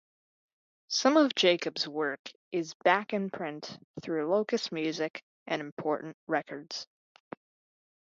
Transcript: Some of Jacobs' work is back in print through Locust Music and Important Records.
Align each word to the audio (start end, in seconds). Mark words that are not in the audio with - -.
Some 0.87 1.15
of 1.15 1.35
Jacobs' 1.35 1.87
work 1.87 2.31
is 2.51 2.73
back 2.83 3.13
in 3.13 3.29
print 3.29 3.77
through 4.01 4.31
Locust 4.31 4.71
Music 4.71 5.23
and 5.45 5.61
Important 5.61 6.17
Records. 6.25 6.87